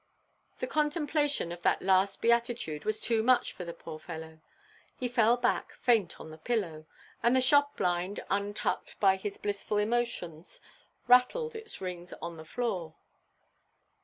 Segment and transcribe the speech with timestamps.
[0.57, 4.39] The contemplation of that last beatitude was too much for the poor fellow;
[4.95, 6.87] he fell back, faint on the pillow,
[7.21, 10.59] and the shop–blind, untucked by his blissful emotions,
[11.07, 12.95] rattled its rings on the floor.